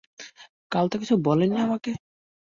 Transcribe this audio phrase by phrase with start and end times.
[0.71, 1.91] কাল তো কিছু বলেননি আমাকে?